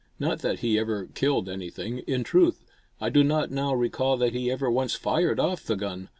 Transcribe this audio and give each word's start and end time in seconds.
Not 0.19 0.39
that 0.39 0.61
he 0.61 0.79
ever 0.79 1.05
killed 1.13 1.47
anything. 1.47 1.99
In 2.07 2.23
truth, 2.23 2.65
I 2.99 3.11
do 3.11 3.23
not 3.23 3.51
now 3.51 3.71
recall 3.75 4.17
that 4.17 4.33
he 4.33 4.49
ever 4.49 4.71
once 4.71 4.95
fired 4.95 5.39
off 5.39 5.63
the 5.63 5.75
gun. 5.75 6.09